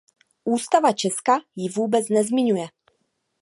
Ústava 0.45 0.93
Česka 0.93 1.39
ji 1.55 1.69
vůbec 1.69 2.09
nezmiňuje. 2.09 2.67